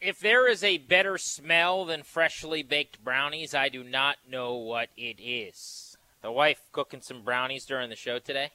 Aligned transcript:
If 0.00 0.18
there 0.18 0.48
is 0.48 0.64
a 0.64 0.78
better 0.78 1.18
smell 1.18 1.84
than 1.84 2.02
freshly 2.02 2.62
baked 2.62 3.04
brownies, 3.04 3.54
I 3.54 3.68
do 3.68 3.84
not 3.84 4.16
know 4.28 4.54
what 4.54 4.88
it 4.96 5.20
is. 5.20 5.96
The 6.22 6.32
wife 6.32 6.62
cooking 6.72 7.02
some 7.02 7.22
brownies 7.22 7.66
during 7.66 7.90
the 7.90 7.96
show 7.96 8.18
today, 8.18 8.50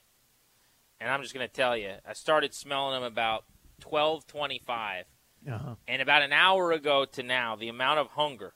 and 1.00 1.10
I'm 1.10 1.22
just 1.22 1.34
going 1.34 1.48
to 1.48 1.54
tell 1.54 1.78
you, 1.78 1.96
I 2.08 2.14
started 2.14 2.54
smelling 2.54 2.94
them 2.94 3.04
about 3.04 3.46
12:25, 3.82 5.04
Uh-huh. 5.52 5.76
and 5.88 6.02
about 6.02 6.22
an 6.24 6.34
hour 6.34 6.72
ago 6.72 7.06
to 7.06 7.22
now, 7.24 7.56
the 7.56 7.70
amount 7.70 8.00
of 8.00 8.08
hunger 8.12 8.54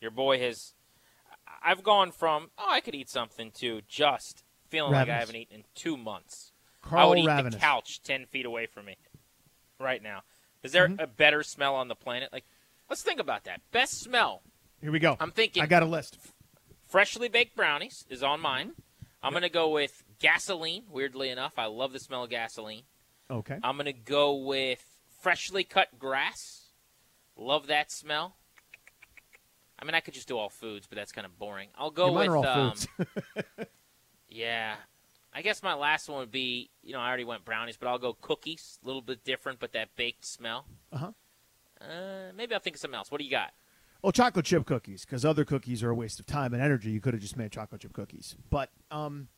your 0.00 0.10
boy 0.10 0.38
has. 0.38 0.74
I've 1.62 1.82
gone 1.82 2.12
from 2.12 2.50
oh 2.58 2.66
I 2.68 2.80
could 2.80 2.94
eat 2.94 3.08
something 3.08 3.50
to 3.52 3.80
just 3.88 4.44
feeling 4.68 4.92
like 4.92 5.08
I 5.08 5.18
haven't 5.18 5.36
eaten 5.36 5.56
in 5.60 5.64
two 5.74 5.96
months. 5.96 6.52
I 6.88 7.04
would 7.06 7.18
eat 7.18 7.26
Ravenous. 7.26 7.54
the 7.54 7.60
couch 7.60 8.02
ten 8.02 8.26
feet 8.26 8.44
away 8.46 8.66
from 8.66 8.86
me 8.86 8.96
right 9.80 10.02
now. 10.02 10.22
Is 10.62 10.72
there 10.72 10.88
Mm-hmm. 10.88 11.00
a 11.00 11.06
better 11.06 11.42
smell 11.42 11.74
on 11.74 11.88
the 11.88 11.94
planet? 11.94 12.32
Like, 12.32 12.44
let's 12.90 13.02
think 13.02 13.20
about 13.20 13.44
that. 13.44 13.60
Best 13.72 14.00
smell. 14.00 14.42
Here 14.80 14.90
we 14.92 14.98
go. 14.98 15.16
I'm 15.20 15.30
thinking 15.30 15.62
I 15.62 15.66
got 15.66 15.82
a 15.82 15.86
list. 15.86 16.18
freshly 16.88 17.28
baked 17.28 17.56
brownies 17.56 18.04
is 18.10 18.22
on 18.22 18.40
mine. 18.40 18.72
I'm 19.22 19.32
gonna 19.32 19.48
go 19.48 19.70
with 19.70 20.04
gasoline. 20.18 20.84
Weirdly 20.90 21.30
enough, 21.30 21.54
I 21.58 21.66
love 21.66 21.92
the 21.92 21.98
smell 21.98 22.24
of 22.24 22.30
gasoline. 22.30 22.82
Okay. 23.30 23.58
I'm 23.62 23.76
gonna 23.76 23.92
go 23.92 24.34
with 24.36 24.84
freshly 25.20 25.64
cut 25.64 25.98
grass. 25.98 26.66
Love 27.36 27.66
that 27.68 27.90
smell. 27.90 28.36
I 29.78 29.84
mean, 29.84 29.94
I 29.94 30.00
could 30.00 30.14
just 30.14 30.28
do 30.28 30.38
all 30.38 30.48
foods, 30.48 30.86
but 30.86 30.96
that's 30.96 31.12
kind 31.12 31.26
of 31.26 31.38
boring. 31.38 31.68
I'll 31.76 31.90
go 31.90 32.10
Yeah, 32.22 32.28
with 32.36 32.46
um, 32.46 32.70
foods. 32.72 32.88
yeah. 34.28 34.76
I 35.36 35.42
guess 35.42 35.62
my 35.62 35.74
last 35.74 36.08
one 36.08 36.20
would 36.20 36.30
be, 36.30 36.70
you 36.82 36.94
know, 36.94 36.98
I 36.98 37.08
already 37.08 37.24
went 37.24 37.44
brownies, 37.44 37.76
but 37.76 37.88
I'll 37.88 37.98
go 37.98 38.14
cookies. 38.14 38.78
A 38.82 38.86
little 38.86 39.02
bit 39.02 39.22
different, 39.22 39.60
but 39.60 39.74
that 39.74 39.90
baked 39.94 40.24
smell. 40.24 40.64
Uh-huh. 40.90 41.10
Uh, 41.78 42.32
maybe 42.34 42.54
I'll 42.54 42.60
think 42.60 42.76
of 42.76 42.80
something 42.80 42.96
else. 42.96 43.10
What 43.10 43.18
do 43.18 43.24
you 43.26 43.30
got? 43.30 43.52
Well, 44.00 44.12
chocolate 44.12 44.46
chip 44.46 44.64
cookies, 44.64 45.04
because 45.04 45.26
other 45.26 45.44
cookies 45.44 45.82
are 45.82 45.90
a 45.90 45.94
waste 45.94 46.18
of 46.18 46.24
time 46.24 46.54
and 46.54 46.62
energy. 46.62 46.90
You 46.90 47.02
could 47.02 47.12
have 47.12 47.20
just 47.20 47.36
made 47.36 47.52
chocolate 47.52 47.82
chip 47.82 47.92
cookies. 47.92 48.34
But 48.48 48.70
um, 48.90 49.28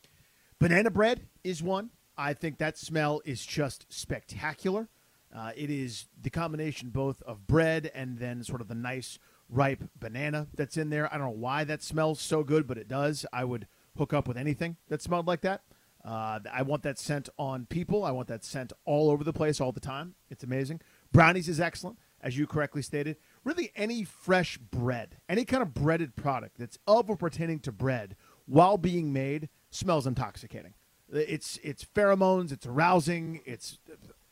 banana 0.60 0.92
bread 0.92 1.22
is 1.42 1.64
one. 1.64 1.91
I 2.16 2.32
think 2.32 2.58
that 2.58 2.78
smell 2.78 3.20
is 3.25 3.44
just 3.44 3.84
spectacular. 3.88 4.88
Uh, 5.34 5.50
it 5.56 5.69
is 5.69 6.06
the 6.22 6.31
combination 6.31 6.91
both 6.91 7.22
of 7.22 7.48
bread 7.48 7.91
and 7.92 8.19
then 8.19 8.44
sort 8.44 8.60
of 8.60 8.69
the 8.69 8.75
nice 8.76 9.19
ripe 9.50 9.82
banana 9.98 10.47
that's 10.54 10.76
in 10.76 10.91
there. 10.91 11.12
I 11.12 11.19
don't 11.19 11.26
know 11.26 11.32
why 11.32 11.64
that 11.64 11.82
smells 11.82 12.20
so 12.20 12.44
good, 12.44 12.69
but 12.69 12.78
it 12.78 12.87
does. 12.87 13.26
I 13.32 13.42
would 13.42 13.66
hook 13.97 14.12
up 14.12 14.28
with 14.28 14.37
anything 14.37 14.76
that 14.88 15.03
smelled 15.03 15.26
like 15.26 15.41
that. 15.41 15.62
Uh, 16.08 16.38
I 16.50 16.62
want 16.62 16.84
that 16.84 16.98
scent 16.98 17.28
on 17.38 17.66
people. 17.66 18.02
I 18.02 18.12
want 18.12 18.28
that 18.28 18.42
scent 18.42 18.72
all 18.86 19.10
over 19.10 19.22
the 19.22 19.32
place 19.32 19.60
all 19.60 19.72
the 19.72 19.80
time. 19.80 20.14
It's 20.30 20.42
amazing. 20.42 20.80
Brownies 21.12 21.50
is 21.50 21.60
excellent, 21.60 21.98
as 22.22 22.38
you 22.38 22.46
correctly 22.46 22.80
stated. 22.80 23.19
Really, 23.44 23.72
any 23.76 24.04
fresh 24.04 24.56
bread, 24.56 25.19
any 25.28 25.44
kind 25.44 25.62
of 25.62 25.74
breaded 25.74 26.16
product 26.16 26.56
that's 26.56 26.78
of 26.86 27.10
or 27.10 27.16
pertaining 27.16 27.58
to 27.60 27.72
bread 27.72 28.16
while 28.46 28.78
being 28.78 29.12
made 29.12 29.50
smells 29.70 30.06
intoxicating. 30.06 30.72
It's 31.12 31.58
it's 31.62 31.84
pheromones. 31.84 32.52
It's 32.52 32.64
arousing. 32.66 33.42
It's 33.44 33.78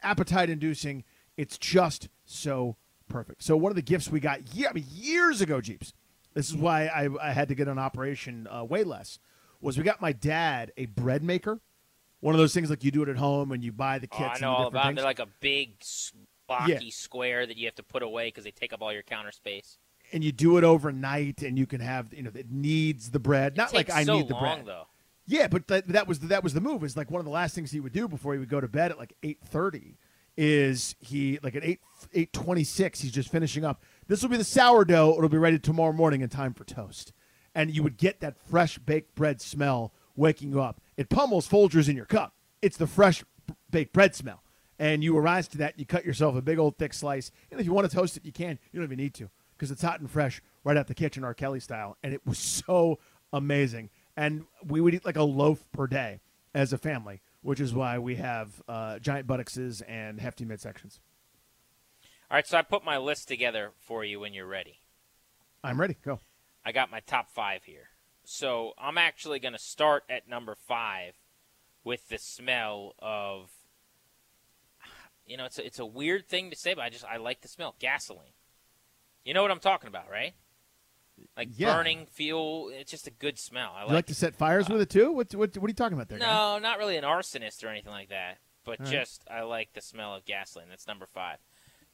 appetite 0.02 0.48
inducing. 0.48 1.04
It's 1.36 1.58
just 1.58 2.08
so 2.24 2.76
perfect. 3.06 3.42
So 3.42 3.54
one 3.54 3.70
of 3.70 3.76
the 3.76 3.82
gifts 3.82 4.08
we 4.08 4.18
got 4.18 4.54
yeah, 4.54 4.72
years 4.74 5.42
ago, 5.42 5.60
Jeeps. 5.60 5.92
This 6.32 6.48
is 6.48 6.56
why 6.56 6.86
I, 6.86 7.08
I 7.22 7.32
had 7.32 7.48
to 7.48 7.54
get 7.54 7.68
an 7.68 7.78
operation 7.78 8.46
uh, 8.50 8.64
way 8.64 8.82
less. 8.82 9.18
Was 9.66 9.76
we 9.76 9.82
got 9.84 10.00
my 10.00 10.12
dad 10.12 10.70
a 10.76 10.86
bread 10.86 11.22
maker, 11.24 11.60
one 12.20 12.34
of 12.34 12.38
those 12.38 12.54
things 12.54 12.70
like 12.70 12.84
you 12.84 12.90
do 12.92 13.02
it 13.02 13.08
at 13.08 13.16
home 13.16 13.50
and 13.50 13.64
you 13.64 13.72
buy 13.72 13.98
the 13.98 14.08
Oh, 14.12 14.16
kits. 14.16 14.28
I 14.30 14.32
and 14.34 14.40
know 14.42 14.52
all 14.52 14.66
about. 14.68 14.84
things. 14.86 14.96
They're 14.96 15.04
like 15.04 15.18
a 15.18 15.26
big, 15.40 15.72
blocky 16.46 16.72
Yeah. 16.72 16.78
square 16.90 17.46
that 17.46 17.56
you 17.56 17.66
have 17.66 17.74
to 17.74 17.82
put 17.82 18.02
away 18.04 18.28
because 18.28 18.44
they 18.44 18.52
take 18.52 18.72
up 18.72 18.80
all 18.80 18.92
your 18.92 19.02
counter 19.02 19.32
space. 19.32 19.78
and 20.12 20.22
you 20.22 20.30
do 20.30 20.56
it 20.56 20.62
overnight, 20.62 21.42
and 21.42 21.58
you 21.58 21.66
can 21.66 21.80
have 21.80 22.14
you 22.14 22.22
know 22.22 22.30
it 22.32 22.48
needs 22.48 23.10
the 23.10 23.18
bread. 23.18 23.56
Not 23.56 23.74
like 23.74 23.90
I 23.90 24.04
so 24.04 24.18
need 24.18 24.28
the 24.28 24.34
long, 24.34 24.42
bread. 24.62 24.66
though. 24.66 24.86
Yeah, 25.26 25.48
but 25.48 25.66
that, 25.66 25.88
that 25.88 26.06
was 26.06 26.20
the, 26.20 26.28
that 26.28 26.44
was 26.44 26.54
the 26.54 26.60
move. 26.60 26.84
Is 26.84 26.96
like 26.96 27.10
one 27.10 27.18
of 27.18 27.24
the 27.24 27.32
last 27.32 27.56
things 27.56 27.72
he 27.72 27.80
would 27.80 27.92
do 27.92 28.06
before 28.06 28.32
he 28.32 28.38
would 28.38 28.48
go 28.48 28.60
to 28.60 28.68
bed 28.68 28.92
at 28.92 28.98
like 28.98 29.14
eight 29.24 29.40
thirty. 29.44 29.96
Is 30.36 30.94
he 31.00 31.40
like 31.42 31.56
at 31.56 31.64
eight 31.64 31.80
eight 32.14 32.32
twenty 32.32 32.62
six? 32.62 33.00
He's 33.00 33.10
just 33.10 33.30
finishing 33.32 33.64
up. 33.64 33.82
This 34.06 34.22
will 34.22 34.28
be 34.28 34.36
the 34.36 34.44
sourdough. 34.44 35.16
It'll 35.16 35.28
be 35.28 35.38
ready 35.38 35.58
tomorrow 35.58 35.92
morning 35.92 36.20
in 36.20 36.28
time 36.28 36.54
for 36.54 36.62
toast. 36.62 37.12
And 37.56 37.74
you 37.74 37.82
would 37.82 37.96
get 37.96 38.20
that 38.20 38.36
fresh 38.36 38.76
baked 38.78 39.14
bread 39.14 39.40
smell 39.40 39.92
waking 40.14 40.50
you 40.50 40.60
up. 40.60 40.80
It 40.98 41.08
pummels 41.08 41.48
Folgers 41.48 41.88
in 41.88 41.96
your 41.96 42.04
cup. 42.04 42.34
It's 42.60 42.76
the 42.76 42.86
fresh 42.86 43.24
baked 43.70 43.94
bread 43.94 44.14
smell. 44.14 44.42
And 44.78 45.02
you 45.02 45.16
arise 45.16 45.48
to 45.48 45.58
that. 45.58 45.78
You 45.78 45.86
cut 45.86 46.04
yourself 46.04 46.36
a 46.36 46.42
big 46.42 46.58
old 46.58 46.76
thick 46.76 46.92
slice. 46.92 47.32
And 47.50 47.58
if 47.58 47.64
you 47.64 47.72
want 47.72 47.90
to 47.90 47.96
toast 47.96 48.16
it, 48.16 48.26
you 48.26 48.32
can. 48.32 48.58
You 48.70 48.78
don't 48.78 48.84
even 48.84 48.98
need 48.98 49.14
to 49.14 49.30
because 49.56 49.70
it's 49.70 49.80
hot 49.80 50.00
and 50.00 50.10
fresh 50.10 50.42
right 50.64 50.76
out 50.76 50.86
the 50.86 50.94
kitchen, 50.94 51.24
R. 51.24 51.32
Kelly 51.32 51.60
style. 51.60 51.96
And 52.02 52.12
it 52.12 52.20
was 52.26 52.38
so 52.38 52.98
amazing. 53.32 53.88
And 54.18 54.44
we 54.62 54.82
would 54.82 54.94
eat 54.94 55.06
like 55.06 55.16
a 55.16 55.22
loaf 55.22 55.64
per 55.72 55.86
day 55.86 56.20
as 56.54 56.74
a 56.74 56.78
family, 56.78 57.22
which 57.40 57.58
is 57.58 57.72
why 57.72 57.98
we 57.98 58.16
have 58.16 58.62
uh, 58.68 58.98
giant 58.98 59.26
buttocks 59.26 59.56
and 59.56 60.20
hefty 60.20 60.44
midsections. 60.44 60.98
All 62.30 62.36
right, 62.36 62.46
so 62.46 62.58
I 62.58 62.62
put 62.62 62.84
my 62.84 62.98
list 62.98 63.28
together 63.28 63.70
for 63.78 64.04
you 64.04 64.20
when 64.20 64.34
you're 64.34 64.46
ready. 64.46 64.80
I'm 65.64 65.80
ready. 65.80 65.96
Go. 66.04 66.20
I 66.66 66.72
got 66.72 66.90
my 66.90 66.98
top 67.00 67.30
five 67.30 67.62
here. 67.64 67.90
So 68.24 68.72
I'm 68.76 68.98
actually 68.98 69.38
going 69.38 69.52
to 69.52 69.58
start 69.58 70.02
at 70.10 70.28
number 70.28 70.56
five 70.56 71.14
with 71.84 72.08
the 72.08 72.18
smell 72.18 72.94
of. 72.98 73.50
You 75.24 75.36
know, 75.36 75.44
it's 75.44 75.58
a, 75.58 75.66
it's 75.66 75.78
a 75.78 75.86
weird 75.86 76.28
thing 76.28 76.50
to 76.50 76.56
say, 76.56 76.74
but 76.74 76.82
I 76.82 76.90
just 76.90 77.04
I 77.04 77.16
like 77.16 77.40
the 77.40 77.48
smell 77.48 77.74
gasoline. 77.78 78.32
You 79.24 79.32
know 79.32 79.42
what 79.42 79.50
I'm 79.50 79.60
talking 79.60 79.88
about, 79.88 80.10
right? 80.10 80.34
Like 81.36 81.48
Yeah. 81.56 81.74
burning 81.74 82.06
fuel. 82.06 82.70
It's 82.72 82.90
just 82.90 83.06
a 83.06 83.10
good 83.10 83.38
smell. 83.38 83.72
I 83.76 83.86
You 83.86 83.92
like 83.92 84.06
to 84.06 84.14
set 84.14 84.34
fires 84.36 84.68
with 84.68 84.80
it 84.80 84.90
too? 84.90 85.12
What, 85.12 85.34
what, 85.34 85.56
what 85.56 85.64
are 85.64 85.68
you 85.68 85.74
talking 85.74 85.96
about 85.96 86.08
there? 86.08 86.18
guy? 86.18 86.26
No, 86.26 86.58
not 86.58 86.78
really 86.78 86.96
an 86.96 87.04
arsonist 87.04 87.64
or 87.64 87.68
anything 87.68 87.92
like 87.92 88.10
that. 88.10 88.38
But 88.64 88.80
All 88.80 88.86
right. 88.86 88.92
just 88.92 89.24
I 89.30 89.42
like 89.42 89.72
the 89.72 89.80
smell 89.80 90.14
of 90.14 90.24
gasoline. 90.24 90.68
That's 90.68 90.86
number 90.86 91.06
five. 91.06 91.38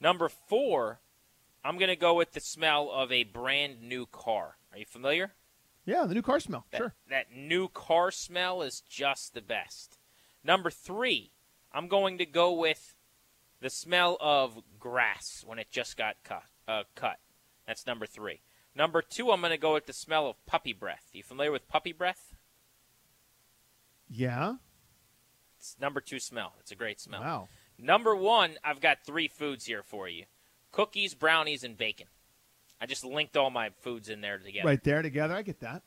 Number 0.00 0.28
four, 0.28 1.00
I'm 1.64 1.78
gonna 1.78 1.96
go 1.96 2.14
with 2.14 2.32
the 2.32 2.40
smell 2.40 2.90
of 2.90 3.12
a 3.12 3.24
brand 3.24 3.80
new 3.82 4.06
car. 4.06 4.56
Are 4.72 4.78
you 4.78 4.86
familiar? 4.86 5.32
Yeah, 5.84 6.04
the 6.06 6.14
new 6.14 6.22
car 6.22 6.40
smell. 6.40 6.66
That, 6.70 6.78
Sure. 6.78 6.94
That 7.10 7.26
new 7.34 7.68
car 7.68 8.10
smell 8.10 8.62
is 8.62 8.80
just 8.80 9.34
the 9.34 9.40
best. 9.40 9.98
Number 10.44 10.70
three, 10.70 11.32
I'm 11.72 11.88
going 11.88 12.18
to 12.18 12.26
go 12.26 12.52
with 12.52 12.94
the 13.60 13.70
smell 13.70 14.16
of 14.20 14.62
grass 14.78 15.44
when 15.46 15.58
it 15.58 15.70
just 15.70 15.96
got 15.96 16.16
cut. 16.24 16.44
Uh, 16.66 16.84
cut. 16.94 17.18
That's 17.66 17.86
number 17.86 18.06
three. 18.06 18.40
Number 18.74 19.02
two, 19.02 19.30
I'm 19.30 19.40
going 19.40 19.50
to 19.50 19.58
go 19.58 19.74
with 19.74 19.86
the 19.86 19.92
smell 19.92 20.28
of 20.28 20.44
puppy 20.46 20.72
breath. 20.72 21.06
you 21.12 21.22
familiar 21.22 21.52
with 21.52 21.68
puppy 21.68 21.92
breath? 21.92 22.34
Yeah. 24.08 24.56
It's 25.58 25.76
number 25.80 26.00
two 26.00 26.18
smell. 26.18 26.54
It's 26.60 26.72
a 26.72 26.76
great 26.76 27.00
smell. 27.00 27.20
Wow. 27.20 27.48
Number 27.78 28.14
one, 28.14 28.54
I've 28.64 28.80
got 28.80 29.04
three 29.04 29.28
foods 29.28 29.66
here 29.66 29.82
for 29.82 30.08
you: 30.08 30.24
cookies, 30.70 31.14
brownies, 31.14 31.64
and 31.64 31.76
bacon. 31.76 32.06
I 32.82 32.86
just 32.86 33.04
linked 33.04 33.36
all 33.36 33.48
my 33.48 33.70
foods 33.80 34.08
in 34.08 34.20
there 34.20 34.38
together. 34.38 34.66
Right 34.66 34.82
there 34.82 35.02
together. 35.02 35.36
I 35.36 35.42
get 35.42 35.60
that. 35.60 35.82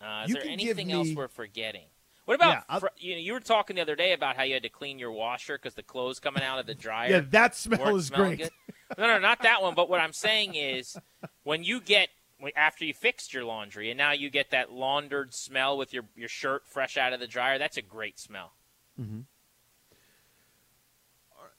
Uh, 0.00 0.22
is 0.22 0.28
You 0.28 0.34
there 0.36 0.44
anything 0.46 0.92
else 0.92 1.08
we're 1.12 1.26
forgetting? 1.26 1.86
What 2.24 2.34
about 2.34 2.64
Yeah, 2.70 2.78
fr- 2.78 2.86
you 2.96 3.14
know 3.14 3.20
you 3.20 3.32
were 3.32 3.40
talking 3.40 3.74
the 3.76 3.82
other 3.82 3.96
day 3.96 4.12
about 4.12 4.36
how 4.36 4.44
you 4.44 4.54
had 4.54 4.62
to 4.62 4.68
clean 4.68 5.00
your 5.00 5.10
washer 5.10 5.58
because 5.58 5.74
the 5.74 5.82
clothes 5.82 6.20
coming 6.20 6.44
out 6.44 6.60
of 6.60 6.66
the 6.66 6.74
dryer. 6.74 7.10
Yeah, 7.10 7.20
that 7.30 7.56
smell 7.56 7.96
is 7.96 8.10
great. 8.10 8.38
good. 8.38 8.50
No, 8.96 9.08
no, 9.08 9.18
not 9.18 9.42
that 9.42 9.60
one. 9.60 9.74
But 9.74 9.90
what 9.90 10.00
I'm 10.00 10.12
saying 10.12 10.54
is, 10.54 10.96
when 11.42 11.64
you 11.64 11.80
get 11.80 12.10
after 12.54 12.84
you 12.84 12.94
fixed 12.94 13.34
your 13.34 13.44
laundry 13.44 13.90
and 13.90 13.98
now 13.98 14.12
you 14.12 14.30
get 14.30 14.50
that 14.50 14.70
laundered 14.70 15.34
smell 15.34 15.76
with 15.76 15.92
your 15.92 16.04
your 16.14 16.28
shirt 16.28 16.62
fresh 16.68 16.96
out 16.96 17.12
of 17.12 17.18
the 17.18 17.26
dryer, 17.26 17.58
that's 17.58 17.76
a 17.76 17.82
great 17.82 18.20
smell. 18.20 18.52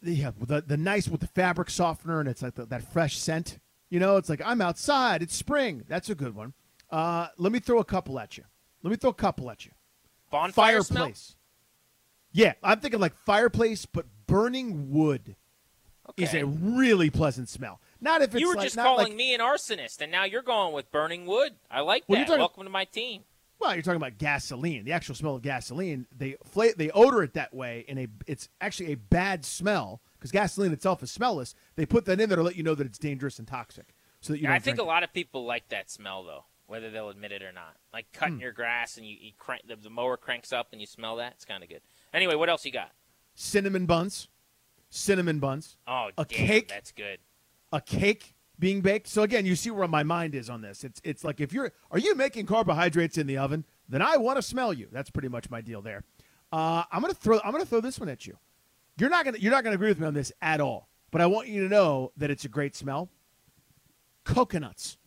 Yeah, 0.01 0.31
the 0.39 0.61
the 0.61 0.77
nice 0.77 1.09
with 1.09 1.21
the 1.21 1.27
fabric 1.27 1.69
softener 1.69 2.21
and 2.21 2.29
it's 2.29 2.41
like 2.41 2.55
the, 2.55 2.65
that 2.67 2.91
fresh 2.93 3.17
scent. 3.17 3.59
You 3.89 3.99
know, 3.99 4.17
it's 4.17 4.29
like 4.29 4.41
I'm 4.43 4.61
outside. 4.61 5.21
It's 5.21 5.35
spring. 5.35 5.83
That's 5.87 6.09
a 6.09 6.15
good 6.15 6.35
one. 6.35 6.53
Uh, 6.89 7.27
let 7.37 7.51
me 7.51 7.59
throw 7.59 7.79
a 7.79 7.85
couple 7.85 8.19
at 8.19 8.37
you. 8.37 8.43
Let 8.83 8.91
me 8.91 8.97
throw 8.97 9.09
a 9.11 9.13
couple 9.13 9.49
at 9.49 9.65
you. 9.65 9.71
Bonfire 10.31 10.81
smell. 10.81 11.03
fireplace. 11.03 11.35
Yeah, 12.31 12.53
I'm 12.63 12.79
thinking 12.79 12.99
like 12.99 13.15
fireplace, 13.15 13.85
but 13.85 14.05
burning 14.27 14.91
wood 14.91 15.35
is 16.17 16.33
a 16.33 16.45
really 16.45 17.09
pleasant 17.09 17.49
smell. 17.49 17.79
Not 18.01 18.21
if 18.21 18.35
it's 18.35 18.41
you 18.41 18.49
were 18.49 18.55
like, 18.55 18.65
just 18.65 18.75
calling 18.75 19.07
like, 19.07 19.15
me 19.15 19.33
an 19.33 19.39
arsonist, 19.39 20.01
and 20.01 20.11
now 20.11 20.25
you're 20.25 20.41
going 20.41 20.73
with 20.73 20.91
burning 20.91 21.25
wood. 21.25 21.53
I 21.71 21.79
like 21.81 22.03
Well, 22.07 22.19
that. 22.19 22.27
talking- 22.27 22.39
Welcome 22.39 22.63
to 22.65 22.69
my 22.69 22.85
team. 22.85 23.23
Well, 23.59 23.73
you're 23.73 23.81
talking 23.83 23.97
about 24.01 24.17
gasoline. 24.17 24.83
The 24.83 24.91
actual 24.91 25.15
smell 25.15 25.35
of 25.35 25.41
gasoline. 25.41 26.07
They 26.15 26.35
fla- 26.45 26.75
they 26.75 26.91
odor 26.91 27.23
it 27.23 27.33
that 27.33 27.53
way, 27.53 27.85
and 27.87 27.97
a 27.99 28.07
it's 28.27 28.49
actually 28.61 28.91
a 28.91 28.95
bad 28.95 29.45
smell 29.45 30.01
because 30.19 30.31
gasoline 30.31 30.71
itself 30.73 31.01
is 31.01 31.11
smellless. 31.15 31.53
They 31.75 31.85
put 31.85 32.05
that 32.05 32.19
in 32.19 32.29
there 32.29 32.35
to 32.37 32.43
let 32.43 32.55
you 32.57 32.63
know 32.63 32.75
that 32.75 32.85
it's 32.85 32.97
dangerous 32.99 33.39
and 33.39 33.47
toxic, 33.47 33.95
so 34.21 34.33
that 34.33 34.39
you 34.39 34.43
Yeah, 34.43 34.49
don't 34.49 34.55
I 34.57 34.59
think 34.59 34.79
a 34.79 34.83
lot 34.83 35.03
of 35.03 35.13
people 35.13 35.45
like 35.45 35.69
that 35.69 35.89
smell 35.89 36.23
though, 36.23 36.43
whether 36.67 36.91
they'll 36.91 37.09
admit 37.09 37.31
it 37.31 37.41
or 37.43 37.51
not. 37.53 37.77
Like 37.93 38.11
cutting 38.11 38.35
hmm. 38.35 38.41
your 38.41 38.51
grass 38.51 38.97
and 38.97 39.05
you, 39.07 39.15
you 39.19 39.31
crank 39.37 39.63
the, 39.67 39.77
the 39.77 39.89
mower 39.89 40.17
cranks 40.17 40.51
up 40.53 40.67
and 40.73 40.81
you 40.81 40.85
smell 40.87 41.15
that. 41.15 41.33
It's 41.35 41.45
kind 41.45 41.63
of 41.63 41.69
good. 41.69 41.81
Anyway, 42.13 42.35
what 42.35 42.49
else 42.49 42.65
you 42.65 42.71
got? 42.71 42.91
cinnamon 43.37 43.85
buns, 43.85 44.27
cinnamon 44.89 45.39
buns, 45.39 45.77
Oh, 45.87 46.09
A 46.17 46.25
damn, 46.25 46.47
cake? 46.47 46.67
That's 46.69 46.91
good. 46.91 47.19
a 47.73 47.81
cake 47.81 48.34
being 48.59 48.81
baked. 48.81 49.07
So 49.07 49.23
again, 49.23 49.45
you 49.45 49.55
see 49.55 49.71
where 49.71 49.87
my 49.87 50.03
mind 50.03 50.35
is 50.35 50.49
on 50.49 50.61
this. 50.61 50.83
It's 50.83 51.01
it's 51.03 51.23
like 51.23 51.41
if 51.41 51.53
you're 51.53 51.71
are 51.91 51.99
you 51.99 52.15
making 52.15 52.45
carbohydrates 52.45 53.17
in 53.17 53.27
the 53.27 53.37
oven, 53.37 53.65
then 53.87 54.01
I 54.01 54.17
want 54.17 54.37
to 54.37 54.41
smell 54.41 54.73
you. 54.73 54.87
That's 54.91 55.09
pretty 55.09 55.29
much 55.29 55.49
my 55.49 55.61
deal 55.61 55.81
there. 55.81 56.03
Uh, 56.51 56.83
I'm 56.91 57.01
gonna 57.01 57.13
throw 57.13 57.39
I'm 57.43 57.51
gonna 57.51 57.65
throw 57.65 57.81
this 57.81 57.99
one 57.99 58.09
at 58.09 58.25
you. 58.25 58.37
You're 58.97 59.09
not 59.09 59.25
gonna 59.25 59.37
you're 59.37 59.51
not 59.51 59.63
gonna 59.63 59.75
agree 59.75 59.89
with 59.89 59.99
me 59.99 60.07
on 60.07 60.13
this 60.13 60.31
at 60.41 60.61
all, 60.61 60.89
but 61.11 61.21
I 61.21 61.25
want 61.25 61.47
you 61.47 61.63
to 61.63 61.69
know 61.69 62.11
that 62.17 62.31
it's 62.31 62.45
a 62.45 62.49
great 62.49 62.75
smell. 62.75 63.09
Coconuts. 64.23 64.97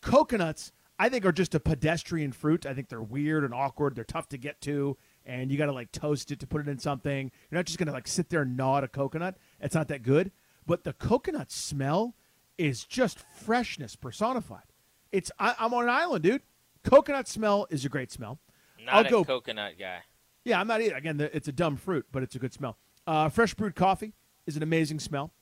Coconuts, 0.00 0.72
I 0.98 1.08
think, 1.08 1.24
are 1.24 1.32
just 1.32 1.54
a 1.54 1.60
pedestrian 1.60 2.32
fruit. 2.32 2.66
I 2.66 2.74
think 2.74 2.88
they're 2.88 3.02
weird 3.02 3.44
and 3.44 3.54
awkward. 3.54 3.94
They're 3.94 4.04
tough 4.04 4.28
to 4.30 4.38
get 4.38 4.60
to, 4.62 4.96
and 5.24 5.50
you 5.50 5.56
got 5.56 5.66
to 5.66 5.72
like 5.72 5.92
toast 5.92 6.30
it 6.32 6.40
to 6.40 6.46
put 6.46 6.60
it 6.60 6.68
in 6.68 6.78
something. 6.78 7.30
You're 7.50 7.58
not 7.58 7.66
just 7.66 7.78
gonna 7.78 7.92
like 7.92 8.08
sit 8.08 8.28
there 8.28 8.42
and 8.42 8.56
gnaw 8.56 8.78
at 8.78 8.84
a 8.84 8.88
coconut. 8.88 9.36
It's 9.60 9.74
not 9.74 9.88
that 9.88 10.02
good. 10.02 10.32
But 10.66 10.84
the 10.84 10.92
coconut 10.92 11.50
smell 11.50 12.14
is 12.62 12.84
just 12.84 13.18
freshness 13.18 13.96
personified. 13.96 14.62
It's 15.10 15.32
I, 15.38 15.56
I'm 15.58 15.74
on 15.74 15.84
an 15.84 15.90
island, 15.90 16.22
dude. 16.22 16.42
Coconut 16.84 17.26
smell 17.26 17.66
is 17.70 17.84
a 17.84 17.88
great 17.88 18.12
smell. 18.12 18.38
Not 18.84 18.94
I'll 18.94 19.06
a 19.06 19.10
go. 19.10 19.24
coconut 19.24 19.72
guy. 19.78 19.98
Yeah, 20.44 20.60
I'm 20.60 20.68
not 20.68 20.80
either. 20.80 20.94
Again, 20.94 21.16
the, 21.16 21.34
it's 21.36 21.48
a 21.48 21.52
dumb 21.52 21.76
fruit, 21.76 22.06
but 22.12 22.22
it's 22.22 22.36
a 22.36 22.38
good 22.38 22.52
smell. 22.52 22.78
Uh, 23.06 23.28
fresh 23.28 23.54
brewed 23.54 23.74
coffee 23.74 24.12
is 24.46 24.56
an 24.56 24.62
amazing 24.62 25.00
smell. 25.00 25.32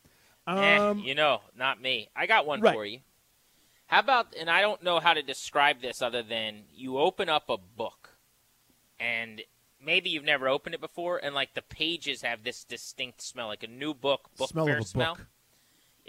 Um, 0.47 0.59
eh, 0.59 0.93
you 1.05 1.15
know, 1.15 1.41
not 1.57 1.81
me. 1.81 2.09
I 2.17 2.27
got 2.27 2.47
one 2.47 2.63
right. 2.63 2.75
for 2.75 2.87
you. 2.87 3.01
How 3.87 4.01
about? 4.01 4.35
And 4.39 4.49
I 4.49 4.63
don't 4.63 4.83
know 4.83 4.99
how 4.99 5.13
to 5.13 5.23
describe 5.23 5.83
this 5.83 6.01
other 6.01 6.23
than 6.23 6.63
you 6.75 6.99
open 6.99 7.29
up 7.29 7.51
a 7.51 7.59
book, 7.59 8.17
and 8.99 9.43
maybe 9.85 10.09
you've 10.09 10.25
never 10.25 10.49
opened 10.49 10.75
it 10.75 10.81
before, 10.81 11.19
and 11.23 11.35
like 11.35 11.53
the 11.53 11.63
pages 11.63 12.23
have 12.23 12.45
this 12.45 12.65
distinct 12.65 13.21
smell, 13.21 13.49
like 13.49 13.63
a 13.63 13.69
new 13.69 13.93
book, 13.93 14.31
book 14.39 14.49
smell 14.49 14.65
fair 14.65 14.81
smell. 14.81 15.17
book. 15.17 15.27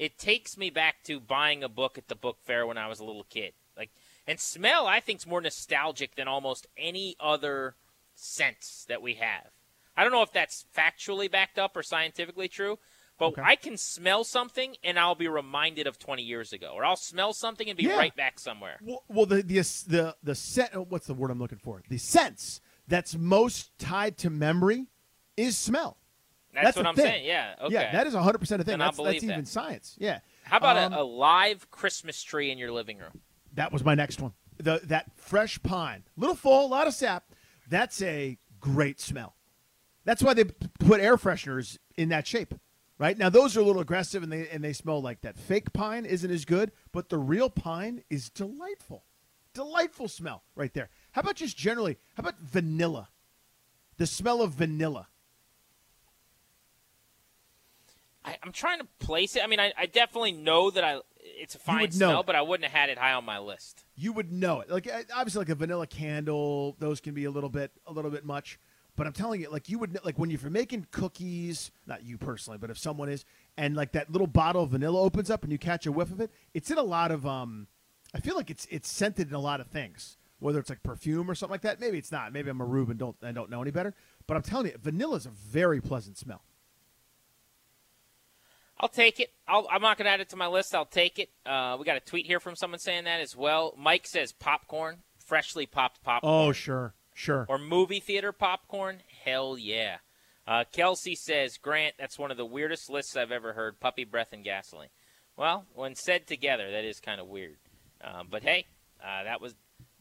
It 0.01 0.17
takes 0.17 0.57
me 0.57 0.71
back 0.71 1.03
to 1.03 1.19
buying 1.19 1.63
a 1.63 1.69
book 1.69 1.95
at 1.95 2.07
the 2.07 2.15
book 2.15 2.39
fair 2.41 2.65
when 2.65 2.75
I 2.75 2.87
was 2.87 2.99
a 2.99 3.03
little 3.03 3.23
kid. 3.29 3.53
Like, 3.77 3.91
and 4.25 4.39
smell, 4.39 4.87
I 4.87 4.99
think, 4.99 5.19
is 5.19 5.27
more 5.27 5.41
nostalgic 5.41 6.15
than 6.15 6.27
almost 6.27 6.65
any 6.75 7.15
other 7.19 7.75
sense 8.15 8.83
that 8.89 9.03
we 9.03 9.13
have. 9.13 9.51
I 9.95 10.01
don't 10.01 10.11
know 10.11 10.23
if 10.23 10.33
that's 10.33 10.65
factually 10.75 11.29
backed 11.29 11.59
up 11.59 11.77
or 11.77 11.83
scientifically 11.83 12.47
true, 12.47 12.79
but 13.19 13.33
Okay. 13.33 13.43
I 13.43 13.55
can 13.55 13.77
smell 13.77 14.23
something 14.23 14.75
and 14.83 14.97
I'll 14.97 15.13
be 15.13 15.27
reminded 15.27 15.85
of 15.85 15.99
20 15.99 16.23
years 16.23 16.51
ago, 16.51 16.71
or 16.73 16.83
I'll 16.83 16.95
smell 16.95 17.31
something 17.31 17.69
and 17.69 17.77
be 17.77 17.85
Yeah. 17.85 17.97
right 17.97 18.15
back 18.15 18.39
somewhere. 18.39 18.79
Well, 18.81 19.03
well 19.07 19.27
the 19.27 19.43
the 19.43 19.59
the 19.87 20.15
the 20.23 20.33
set. 20.33 20.75
Oh, 20.75 20.81
what's 20.89 21.05
the 21.05 21.13
word 21.13 21.29
I'm 21.29 21.37
looking 21.37 21.59
for? 21.59 21.83
The 21.87 21.99
sense 21.99 22.59
that's 22.87 23.15
most 23.15 23.77
tied 23.77 24.17
to 24.19 24.31
memory 24.31 24.87
is 25.37 25.59
smell. 25.59 26.00
That's, 26.53 26.75
the 26.75 26.81
what 26.81 26.87
I'm 26.87 26.95
thing. 26.95 27.05
saying. 27.05 27.25
Yeah. 27.25 27.55
Okay. 27.61 27.73
Yeah, 27.73 27.91
that 27.91 28.07
is 28.07 28.13
100 28.13 28.37
percent 28.39 28.61
a 28.61 28.65
thing. 28.65 28.73
Then 28.73 28.79
That's, 28.79 28.97
that's 28.97 29.23
even 29.23 29.29
that. 29.41 29.47
science. 29.47 29.95
Yeah. 29.99 30.19
How 30.43 30.57
about 30.57 30.77
Um, 30.77 30.93
a, 30.93 31.01
a 31.01 31.03
live 31.03 31.69
Christmas 31.71 32.21
tree 32.21 32.51
in 32.51 32.57
your 32.57 32.71
living 32.71 32.97
room? 32.97 33.21
That 33.53 33.71
was 33.71 33.83
my 33.85 33.95
next 33.95 34.21
one. 34.21 34.33
The 34.57 34.81
that 34.85 35.11
fresh 35.15 35.61
pine, 35.63 36.03
little 36.17 36.35
full, 36.35 36.65
a 36.65 36.67
lot 36.67 36.87
of 36.87 36.93
sap. 36.93 37.23
That's 37.69 38.01
a 38.01 38.37
great 38.59 38.99
smell. 38.99 39.35
That's 40.03 40.21
why 40.23 40.33
they 40.33 40.45
put 40.79 40.99
air 40.99 41.15
fresheners 41.17 41.77
in 41.95 42.09
that 42.09 42.27
shape. 42.27 42.53
Right 42.97 43.17
now, 43.17 43.29
those 43.29 43.55
are 43.57 43.61
a 43.61 43.63
little 43.63 43.81
aggressive, 43.81 44.21
and 44.23 44.31
they 44.31 44.47
and 44.49 44.63
they 44.63 44.73
smell 44.73 45.01
like 45.01 45.21
that. 45.21 45.37
Fake 45.37 45.73
pine 45.73 46.05
isn't 46.05 46.29
as 46.29 46.45
good, 46.45 46.71
but 46.91 47.09
the 47.09 47.17
real 47.17 47.49
pine 47.49 48.03
is 48.09 48.29
delightful. 48.29 49.05
Delightful 49.53 50.07
smell 50.07 50.43
right 50.55 50.73
there. 50.73 50.89
How 51.11 51.21
about 51.21 51.35
just 51.35 51.57
generally? 51.57 51.97
How 52.15 52.21
about 52.21 52.39
vanilla? 52.39 53.09
The 53.97 54.07
smell 54.07 54.41
of 54.41 54.51
vanilla. 54.53 55.07
I, 58.23 58.37
I'm 58.43 58.51
trying 58.51 58.79
to 58.79 58.87
place 58.99 59.35
it. 59.35 59.43
I 59.43 59.47
mean, 59.47 59.59
I, 59.59 59.73
I 59.77 59.85
definitely 59.87 60.33
know 60.33 60.69
that 60.71 60.83
I 60.83 60.99
it's 61.23 61.55
a 61.55 61.59
fine 61.59 61.91
smell, 61.91 62.23
but 62.23 62.35
I 62.35 62.41
wouldn't 62.41 62.69
have 62.69 62.79
had 62.79 62.89
it 62.89 62.97
high 62.97 63.13
on 63.13 63.25
my 63.25 63.39
list. 63.39 63.83
you 63.95 64.13
would 64.13 64.31
know 64.31 64.61
it. 64.61 64.69
Like 64.69 64.87
obviously, 65.15 65.39
like 65.39 65.49
a 65.49 65.55
vanilla 65.55 65.87
candle, 65.87 66.75
those 66.79 66.99
can 66.99 67.13
be 67.13 67.25
a 67.25 67.31
little 67.31 67.49
bit, 67.49 67.71
a 67.87 67.93
little 67.93 68.11
bit 68.11 68.25
much. 68.25 68.59
But 68.95 69.07
I'm 69.07 69.13
telling 69.13 69.41
you, 69.41 69.49
like 69.49 69.69
you 69.69 69.79
would, 69.79 69.97
like 70.03 70.19
when 70.19 70.29
you're 70.29 70.49
making 70.49 70.87
cookies, 70.91 71.71
not 71.87 72.03
you 72.03 72.17
personally, 72.17 72.57
but 72.57 72.69
if 72.69 72.77
someone 72.77 73.07
is, 73.09 73.23
and 73.57 73.75
like 73.75 73.93
that 73.93 74.11
little 74.11 74.27
bottle 74.27 74.63
of 74.63 74.71
vanilla 74.71 74.99
opens 75.01 75.29
up 75.31 75.43
and 75.43 75.51
you 75.51 75.57
catch 75.57 75.85
a 75.85 75.91
whiff 75.91 76.11
of 76.11 76.19
it, 76.19 76.29
it's 76.53 76.69
in 76.69 76.77
a 76.77 76.83
lot 76.83 77.09
of, 77.11 77.25
um, 77.25 77.67
I 78.13 78.19
feel 78.19 78.35
like 78.35 78.49
it's 78.49 78.67
it's 78.69 78.89
scented 78.89 79.29
in 79.29 79.33
a 79.33 79.39
lot 79.39 79.61
of 79.61 79.67
things, 79.67 80.17
whether 80.39 80.59
it's 80.59 80.69
like 80.69 80.83
perfume 80.83 81.31
or 81.31 81.35
something 81.35 81.53
like 81.53 81.61
that. 81.61 81.79
Maybe 81.79 81.97
it's 81.97 82.11
not. 82.11 82.33
Maybe 82.33 82.49
I'm 82.49 82.59
a 82.59 82.65
rube 82.65 82.89
and 82.89 82.99
don't 82.99 83.15
I 83.23 83.31
don't 83.31 83.49
know 83.49 83.61
any 83.61 83.71
better. 83.71 83.93
But 84.27 84.35
I'm 84.35 84.43
telling 84.43 84.67
you, 84.67 84.77
vanilla 84.77 85.15
is 85.15 85.25
a 85.25 85.29
very 85.29 85.79
pleasant 85.79 86.17
smell. 86.17 86.43
I'll 88.81 88.89
take 88.89 89.19
it. 89.19 89.31
I'll, 89.47 89.67
I'm 89.71 89.81
not 89.81 89.97
going 89.97 90.05
to 90.05 90.11
add 90.11 90.21
it 90.21 90.29
to 90.29 90.35
my 90.35 90.47
list. 90.47 90.73
I'll 90.73 90.85
take 90.85 91.19
it. 91.19 91.29
Uh, 91.45 91.77
we 91.79 91.85
got 91.85 91.97
a 91.97 92.01
tweet 92.01 92.25
here 92.25 92.39
from 92.39 92.55
someone 92.55 92.79
saying 92.79 93.03
that 93.03 93.21
as 93.21 93.35
well. 93.35 93.75
Mike 93.77 94.07
says 94.07 94.33
popcorn, 94.33 95.03
freshly 95.23 95.67
popped 95.67 96.03
popcorn. 96.03 96.33
Oh 96.33 96.51
sure, 96.51 96.95
sure. 97.13 97.45
Or 97.47 97.59
movie 97.59 97.99
theater 97.99 98.31
popcorn. 98.31 99.03
Hell 99.23 99.57
yeah. 99.57 99.97
Uh, 100.47 100.63
Kelsey 100.71 101.13
says, 101.15 101.57
Grant, 101.57 101.93
that's 101.99 102.17
one 102.17 102.31
of 102.31 102.37
the 102.37 102.45
weirdest 102.45 102.89
lists 102.89 103.15
I've 103.15 103.31
ever 103.31 103.53
heard. 103.53 103.79
Puppy 103.79 104.03
breath 104.03 104.33
and 104.33 104.43
gasoline. 104.43 104.89
Well, 105.37 105.65
when 105.73 105.95
said 105.95 106.25
together, 106.25 106.71
that 106.71 106.83
is 106.83 106.99
kind 106.99 107.21
of 107.21 107.27
weird. 107.27 107.57
Um, 108.03 108.27
but 108.29 108.43
hey, 108.43 108.65
uh, 109.01 109.23
that 109.23 109.39
was 109.39 109.53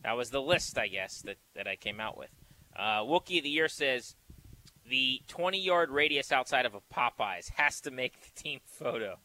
that 0.02 0.16
was 0.16 0.30
the 0.30 0.40
list, 0.40 0.78
I 0.78 0.88
guess, 0.88 1.20
that, 1.22 1.36
that 1.54 1.68
I 1.68 1.76
came 1.76 2.00
out 2.00 2.16
with. 2.16 2.30
Uh, 2.74 3.00
Wookie 3.00 3.38
of 3.38 3.44
the 3.44 3.50
Year 3.50 3.68
says, 3.68 4.16
the 4.90 5.22
20 5.28 5.58
yard 5.58 5.90
radius 5.90 6.30
outside 6.32 6.66
of 6.66 6.74
a 6.74 6.80
Popeyes 6.92 7.50
has 7.56 7.80
to 7.82 7.90
make 7.90 8.20
the 8.22 8.30
team 8.42 8.60
photo. 8.66 9.18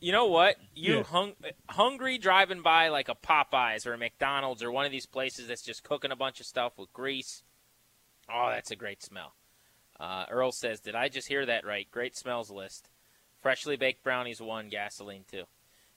You 0.00 0.12
know 0.12 0.26
what? 0.26 0.56
You 0.74 0.98
Yeah. 0.98 1.02
hung, 1.04 1.32
hungry 1.68 2.18
driving 2.18 2.62
by 2.62 2.88
like 2.88 3.08
a 3.08 3.14
Popeyes 3.14 3.86
or 3.86 3.92
a 3.94 3.98
McDonald's 3.98 4.62
or 4.62 4.70
one 4.70 4.84
of 4.86 4.92
these 4.92 5.06
places 5.06 5.48
that's 5.48 5.62
just 5.62 5.82
cooking 5.82 6.10
a 6.12 6.16
bunch 6.16 6.40
of 6.40 6.46
stuff 6.46 6.78
with 6.78 6.92
grease. 6.92 7.42
Oh, 8.32 8.48
that's 8.50 8.70
a 8.70 8.76
great 8.76 9.02
smell. 9.02 9.34
Uh, 9.98 10.24
Earl 10.30 10.52
says, 10.52 10.80
"Did 10.80 10.94
I 10.94 11.08
just 11.08 11.28
hear 11.28 11.44
that 11.46 11.64
right? 11.66 11.90
Great 11.90 12.16
smells 12.16 12.50
list. 12.50 12.88
Freshly 13.42 13.76
baked 13.76 14.02
brownies 14.02 14.40
one, 14.40 14.68
gasoline 14.68 15.24
two. 15.30 15.44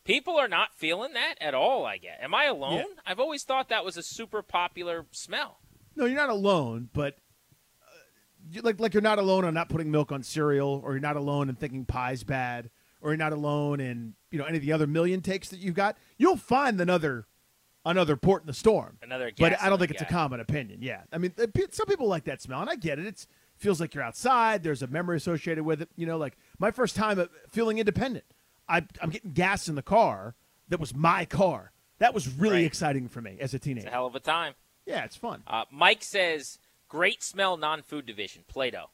People 0.05 0.37
are 0.37 0.47
not 0.49 0.73
feeling 0.75 1.13
that 1.13 1.35
at 1.39 1.53
all. 1.53 1.85
I 1.85 1.97
get. 1.97 2.19
Am 2.21 2.33
I 2.35 2.45
alone? 2.45 2.85
I've 3.05 3.19
always 3.19 3.43
thought 3.43 3.69
that 3.69 3.85
was 3.85 3.95
a 3.95 4.03
super 4.03 4.41
popular 4.41 5.05
smell. 5.11 5.59
No, 5.95 6.05
you're 6.05 6.17
not 6.17 6.29
alone, 6.29 6.89
but 6.93 7.17
like 8.61 8.79
like 8.79 8.93
you're 8.93 9.01
not 9.01 9.19
alone 9.19 9.45
on 9.45 9.53
not 9.53 9.69
putting 9.69 9.91
milk 9.91 10.11
on 10.11 10.23
cereal, 10.23 10.81
or 10.83 10.91
you're 10.93 10.99
not 11.01 11.15
alone 11.15 11.49
in 11.49 11.55
thinking 11.55 11.85
pie's 11.85 12.23
bad, 12.23 12.69
or 13.01 13.11
you're 13.11 13.17
not 13.17 13.33
alone 13.33 13.79
in 13.79 14.13
you 14.31 14.39
know 14.39 14.45
any 14.45 14.57
of 14.57 14.63
the 14.63 14.71
other 14.71 14.87
million 14.87 15.21
takes 15.21 15.49
that 15.49 15.59
you've 15.59 15.75
got. 15.75 15.97
You'll 16.17 16.37
find 16.37 16.79
another 16.79 17.25
another 17.85 18.15
port 18.15 18.43
in 18.43 18.47
the 18.47 18.53
storm. 18.53 18.97
Another 19.01 19.31
but 19.37 19.61
I 19.61 19.69
don't 19.69 19.79
think 19.79 19.91
it's 19.91 20.01
a 20.01 20.05
common 20.05 20.39
opinion. 20.39 20.79
Yeah, 20.81 21.01
I 21.11 21.17
mean, 21.17 21.33
uh, 21.37 21.45
some 21.71 21.85
people 21.87 22.07
like 22.07 22.23
that 22.25 22.41
smell, 22.41 22.61
and 22.61 22.69
I 22.69 22.75
get 22.75 22.99
it. 22.99 23.05
It's 23.05 23.27
feels 23.57 23.79
like 23.79 23.93
you're 23.93 24.03
outside. 24.03 24.63
There's 24.63 24.81
a 24.81 24.87
memory 24.87 25.17
associated 25.17 25.63
with 25.63 25.81
it. 25.81 25.89
You 25.95 26.05
know, 26.05 26.17
like 26.17 26.37
my 26.59 26.71
first 26.71 26.95
time 26.95 27.25
feeling 27.49 27.79
independent. 27.79 28.25
I, 28.67 28.85
I'm 29.01 29.09
getting 29.09 29.31
gas 29.33 29.67
in 29.67 29.75
the 29.75 29.81
car 29.81 30.35
that 30.69 30.79
was 30.79 30.95
my 30.95 31.25
car. 31.25 31.71
That 31.99 32.13
was 32.13 32.29
really 32.29 32.55
Right. 32.59 32.65
exciting 32.65 33.09
for 33.09 33.21
me 33.21 33.37
as 33.41 33.53
a 33.53 33.57
It's 33.57 33.65
teenager. 33.65 33.87
a 33.89 33.91
hell 33.91 34.05
of 34.07 34.15
a 34.15 34.19
time." 34.21 34.53
yeah, 34.85 35.03
it's 35.03 35.15
fun. 35.17 35.43
Uh, 35.47 35.63
Mike 35.71 36.01
says 36.03 36.59
Great 36.93 37.23
smell 37.23 37.57
non-food 37.57 38.05
division, 38.05 38.43
Play-Doh. 38.47 38.91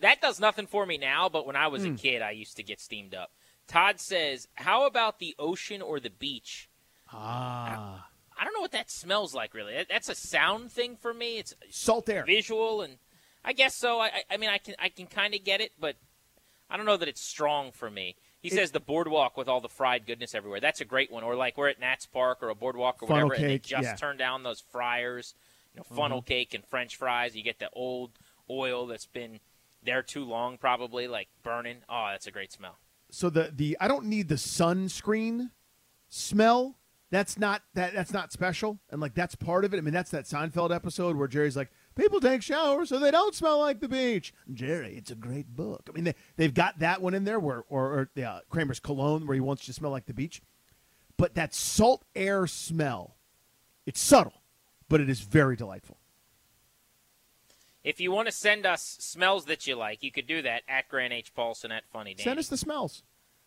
That 0.00 0.20
does 0.20 0.38
nothing 0.38 0.68
for 0.68 0.86
me 0.86 0.96
now, 0.96 1.28
but 1.28 1.44
when 1.44 1.56
I 1.56 1.66
was 1.66 1.84
a 1.84 1.90
kid, 1.90 2.22
I 2.22 2.30
used 2.30 2.56
to 2.56 2.62
get 2.62 2.80
steamed 2.80 3.16
up. 3.16 3.32
Todd 3.66 3.98
says, 3.98 4.46
"How 4.54 4.86
about 4.86 5.18
the 5.18 5.34
ocean 5.36 5.82
or 5.82 5.98
the 5.98 6.08
beach?" 6.10 6.70
Ah, 7.12 8.08
I 8.38 8.44
don't 8.44 8.54
know 8.54 8.60
what 8.60 8.70
that 8.70 8.92
smells 8.92 9.34
like. 9.34 9.54
Really, 9.54 9.74
That- 9.74 9.88
that's 9.88 10.08
a 10.08 10.14
sound 10.14 10.70
thing 10.70 10.96
for 10.96 11.12
me. 11.12 11.38
It's 11.38 11.52
salt 11.68 12.08
air. 12.08 12.24
visual, 12.24 12.80
and 12.80 12.98
I 13.44 13.52
guess 13.54 13.74
so. 13.74 13.98
I, 13.98 14.06
I- 14.06 14.24
I 14.30 14.36
mean, 14.36 14.50
I 14.50 14.58
can 14.58 14.76
I 14.78 14.88
can 14.88 15.08
kind 15.08 15.34
of 15.34 15.42
get 15.42 15.60
it, 15.60 15.72
but 15.80 15.96
I 16.70 16.76
don't 16.76 16.86
know 16.86 16.96
that 16.96 17.08
it's 17.08 17.22
strong 17.22 17.72
for 17.72 17.90
me. 17.90 18.14
He 18.40 18.50
says 18.50 18.70
the 18.70 18.78
boardwalk 18.78 19.36
with 19.36 19.48
all 19.48 19.60
the 19.60 19.68
fried 19.68 20.06
goodness 20.06 20.32
everywhere. 20.32 20.60
That's 20.60 20.80
a 20.80 20.84
great 20.84 21.10
one. 21.10 21.24
Or 21.24 21.34
like 21.34 21.56
we're 21.56 21.70
at 21.70 21.80
Nats 21.80 22.06
Park 22.06 22.40
or 22.40 22.50
a 22.50 22.54
boardwalk 22.54 23.02
or 23.02 23.06
whatever, 23.06 23.34
and 23.34 23.44
they 23.44 23.58
just 23.58 23.82
yeah. 23.82 23.96
turn 23.96 24.16
down 24.16 24.44
those 24.44 24.60
fryers, 24.60 25.34
you 25.76 25.80
know, 25.80 25.96
funnel 25.96 26.20
mm-hmm. 26.20 26.26
cake 26.26 26.54
and 26.54 26.64
French 26.64 26.96
fries. 26.96 27.36
You 27.36 27.42
get 27.42 27.58
the 27.58 27.70
old 27.72 28.12
oil 28.48 28.86
that's 28.86 29.06
been 29.06 29.40
there 29.84 30.02
too 30.02 30.24
long, 30.24 30.58
probably 30.58 31.06
like 31.06 31.28
burning. 31.42 31.78
Oh, 31.88 32.08
that's 32.10 32.26
a 32.26 32.30
great 32.30 32.52
smell. 32.52 32.78
So 33.10 33.30
the 33.30 33.52
the 33.54 33.76
I 33.80 33.88
don't 33.88 34.06
need 34.06 34.28
the 34.28 34.36
sunscreen 34.36 35.50
smell. 36.08 36.76
That's 37.10 37.38
not 37.38 37.62
that 37.74 37.94
that's 37.94 38.12
not 38.12 38.32
special, 38.32 38.80
and 38.90 39.00
like 39.00 39.14
that's 39.14 39.36
part 39.36 39.64
of 39.64 39.72
it. 39.72 39.78
I 39.78 39.80
mean, 39.80 39.94
that's 39.94 40.10
that 40.10 40.24
Seinfeld 40.24 40.74
episode 40.74 41.16
where 41.16 41.28
Jerry's 41.28 41.56
like, 41.56 41.70
"People 41.94 42.20
take 42.20 42.42
showers 42.42 42.88
so 42.88 42.98
they 42.98 43.12
don't 43.12 43.34
smell 43.34 43.60
like 43.60 43.80
the 43.80 43.88
beach." 43.88 44.34
Jerry, 44.52 44.96
it's 44.96 45.12
a 45.12 45.14
great 45.14 45.54
book. 45.54 45.88
I 45.88 45.92
mean, 45.92 46.04
they 46.04 46.14
they've 46.36 46.52
got 46.52 46.80
that 46.80 47.00
one 47.00 47.14
in 47.14 47.22
there 47.24 47.38
where 47.38 47.64
or, 47.68 47.84
or 47.84 48.10
yeah, 48.16 48.40
Kramer's 48.50 48.80
cologne 48.80 49.26
where 49.26 49.34
he 49.34 49.40
wants 49.40 49.62
you 49.62 49.72
to 49.72 49.76
smell 49.76 49.92
like 49.92 50.06
the 50.06 50.14
beach, 50.14 50.42
but 51.16 51.34
that 51.34 51.54
salt 51.54 52.04
air 52.16 52.48
smell, 52.48 53.16
it's 53.86 54.00
subtle, 54.00 54.42
but 54.88 55.00
it 55.00 55.08
is 55.08 55.20
very 55.20 55.56
delightful. 55.56 55.98
If 57.84 58.00
you 58.00 58.10
want 58.10 58.26
to 58.26 58.32
send 58.32 58.66
us 58.66 58.96
smells 58.98 59.44
that 59.44 59.66
you 59.66 59.76
like, 59.76 60.02
you 60.02 60.10
could 60.10 60.26
do 60.26 60.42
that 60.42 60.62
at 60.68 60.88
Grant 60.88 61.12
H. 61.12 61.32
Paulsen 61.34 61.70
at 61.70 61.84
Funny 61.92 62.14
Danny. 62.14 62.24
Send 62.24 62.38
us 62.38 62.48
the 62.48 62.56
smells. 62.56 63.04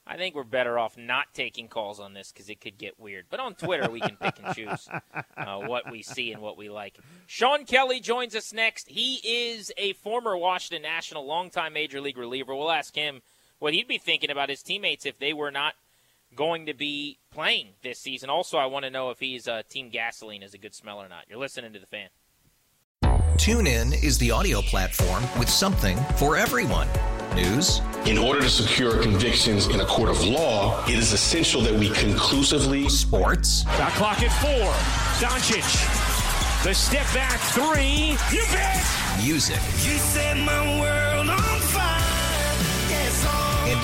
I 0.07 0.17
think 0.17 0.33
we're 0.33 0.43
better 0.43 0.79
off 0.79 0.97
not 0.97 1.33
taking 1.33 1.67
calls 1.67 1.99
on 1.99 2.13
this 2.13 2.31
because 2.31 2.49
it 2.49 2.59
could 2.59 2.79
get 2.79 2.99
weird. 2.99 3.25
But 3.29 3.39
on 3.39 3.53
Twitter, 3.53 3.91
we 3.91 3.99
can 3.99 4.15
pick 4.15 4.39
and 4.43 4.55
choose 4.55 4.87
uh, 5.37 5.59
what 5.59 5.91
we 5.91 6.01
see 6.01 6.31
and 6.31 6.41
what 6.41 6.57
we 6.57 6.67
like. 6.67 6.97
Shawn 7.27 7.65
Kelley 7.65 7.99
joins 7.99 8.35
us 8.35 8.51
next. 8.51 8.89
He 8.89 9.19
is 9.23 9.71
a 9.77 9.93
former 9.93 10.35
Washington 10.35 10.81
National, 10.81 11.27
longtime 11.27 11.73
Major 11.73 12.01
League 12.01 12.17
reliever. 12.17 12.55
We'll 12.55 12.71
ask 12.71 12.95
him 12.95 13.21
what 13.59 13.73
he'd 13.73 13.87
be 13.87 13.99
thinking 13.99 14.31
about 14.31 14.49
his 14.49 14.63
teammates 14.63 15.05
if 15.05 15.19
they 15.19 15.33
were 15.33 15.51
not 15.51 15.75
going 16.35 16.65
to 16.67 16.73
be 16.73 17.17
playing 17.31 17.69
this 17.81 17.99
season. 17.99 18.29
Also, 18.29 18.57
I 18.57 18.65
want 18.65 18.85
to 18.85 18.91
know 18.91 19.09
if 19.09 19.19
he's 19.19 19.47
uh, 19.47 19.61
Team 19.69 19.89
Gasoline 19.89 20.43
is 20.43 20.53
a 20.53 20.57
good 20.57 20.73
smell 20.75 20.99
or 21.01 21.09
not. 21.09 21.25
You're 21.29 21.39
listening 21.39 21.73
to 21.73 21.79
the 21.79 21.85
fan. 21.85 22.09
TuneIn 23.37 24.03
is 24.03 24.17
the 24.17 24.31
audio 24.31 24.61
platform 24.61 25.23
with 25.39 25.49
something 25.49 25.97
for 26.17 26.35
everyone. 26.35 26.87
News, 27.35 27.79
In 28.05 28.17
order 28.17 28.41
to 28.41 28.49
secure 28.49 29.01
convictions 29.01 29.67
in 29.67 29.79
a 29.79 29.85
court 29.85 30.09
of 30.09 30.21
law, 30.25 30.83
it 30.87 30.95
is 30.97 31.13
essential 31.13 31.61
that 31.61 31.73
we 31.73 31.89
conclusively 31.91 32.89
sports, 32.89 33.61
Shot 33.77 33.91
clock 33.93 34.21
at 34.21 34.31
four. 34.41 34.71
Doncic. 35.25 36.63
The 36.65 36.73
step 36.73 37.05
back 37.13 37.39
three. 37.51 38.17
You 38.35 38.43
bet. 38.51 38.83
music, 39.23 39.55
You 39.85 39.97
set 39.99 40.35
my 40.37 40.79
world 40.81 41.29
on 41.29 41.48